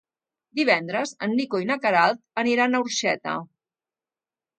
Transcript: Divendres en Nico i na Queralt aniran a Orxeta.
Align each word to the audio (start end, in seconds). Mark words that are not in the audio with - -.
Divendres 0.59 1.11
en 1.27 1.35
Nico 1.39 1.59
i 1.63 1.67
na 1.71 1.77
Queralt 1.83 2.21
aniran 2.45 2.73
a 2.73 2.81
Orxeta. 2.87 3.37